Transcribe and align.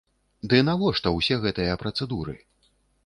Ды 0.53 0.61
навошта 0.69 1.13
ўсе 1.17 1.35
гэтыя 1.43 1.77
працэдуры? 1.83 2.35